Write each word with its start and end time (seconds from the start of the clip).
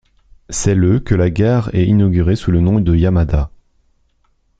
C'est 0.49 0.73
le 0.73 0.99
que 0.99 1.13
la 1.13 1.29
gare 1.29 1.69
est 1.75 1.85
inaugurée 1.85 2.35
sous 2.35 2.49
le 2.49 2.59
nom 2.59 2.79
de 2.79 2.95
Yamada. 2.95 3.51